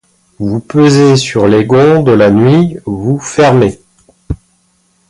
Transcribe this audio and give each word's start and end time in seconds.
Vous 0.39 0.61
pesez 0.61 1.15
sur 1.15 1.47
les 1.47 1.63
gonds 1.63 2.01
de 2.01 2.11
la 2.11 2.31
nuit, 2.31 2.79
vous 2.87 3.19
fermez 3.19 3.79